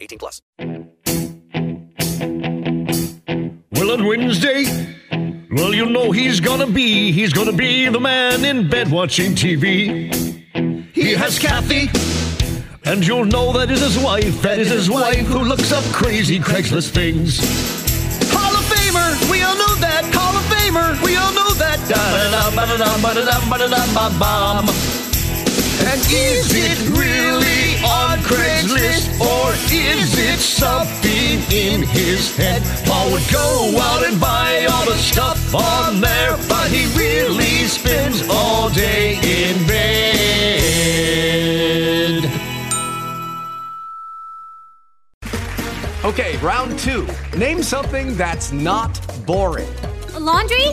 [0.00, 0.42] 18 plus.
[3.72, 4.64] Well, on Wednesday,
[5.50, 10.12] well, you know he's gonna be, he's gonna be the man in bed watching TV.
[10.92, 11.88] He has Kathy,
[12.84, 16.38] and you'll know that is his wife, that is his wife who looks up crazy
[16.38, 17.38] Craigslist things.
[18.32, 20.04] Hall of Famer, we all know that.
[20.12, 21.78] Hall of Famer, we all know that.
[21.88, 24.68] Da-da-da, ba-da-da, ba-da-da, ba-da-da, ba-bam.
[25.88, 27.37] And is it really
[27.84, 32.62] on Craigslist or is it something in his head?
[32.86, 38.28] Paul would go out and buy all the stuff on there, but he really spends
[38.30, 39.98] all day in bed.
[46.04, 47.06] Okay, round two.
[47.36, 49.68] Name something that's not boring.
[50.14, 50.66] A laundry?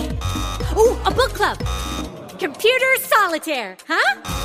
[0.77, 1.57] Ooh, a book club.
[2.39, 4.44] Computer solitaire, huh?